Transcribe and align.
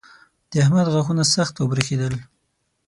د 0.51 0.53
احمد 0.63 0.87
غاښونه 0.93 1.23
سخت 1.35 1.55
وبرېښېدل. 1.57 2.13